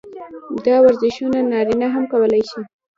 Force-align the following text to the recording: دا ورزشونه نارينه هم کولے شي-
دا 0.65 0.75
ورزشونه 0.85 1.39
نارينه 1.51 1.87
هم 1.95 2.03
کولے 2.11 2.41
شي- 2.49 2.59